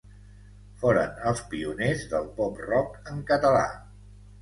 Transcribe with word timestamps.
Foren 0.83 1.21
els 1.33 1.45
pioners 1.53 2.07
del 2.17 2.27
pop-rock 2.41 3.01
en 3.15 3.25
català. 3.33 3.65